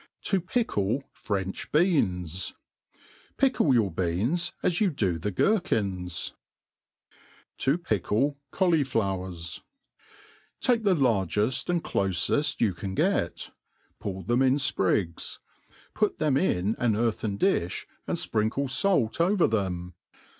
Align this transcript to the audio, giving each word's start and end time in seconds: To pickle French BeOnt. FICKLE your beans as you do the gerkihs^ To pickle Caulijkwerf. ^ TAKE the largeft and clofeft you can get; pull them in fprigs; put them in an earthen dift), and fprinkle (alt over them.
To 0.23 0.41
pickle 0.41 1.03
French 1.13 1.71
BeOnt. 1.71 2.53
FICKLE 3.37 3.71
your 3.75 3.91
beans 3.91 4.51
as 4.63 4.81
you 4.81 4.89
do 4.89 5.19
the 5.19 5.31
gerkihs^ 5.31 6.31
To 7.59 7.77
pickle 7.77 8.39
Caulijkwerf. 8.51 9.59
^ 9.59 9.61
TAKE 10.59 10.81
the 10.81 10.95
largeft 10.95 11.69
and 11.69 11.83
clofeft 11.83 12.61
you 12.61 12.73
can 12.73 12.95
get; 12.95 13.51
pull 13.99 14.23
them 14.23 14.41
in 14.41 14.55
fprigs; 14.55 15.37
put 15.93 16.17
them 16.17 16.35
in 16.35 16.75
an 16.79 16.95
earthen 16.95 17.37
dift), 17.37 17.85
and 18.07 18.17
fprinkle 18.17 18.67
(alt 18.83 19.21
over 19.21 19.45
them. 19.45 19.93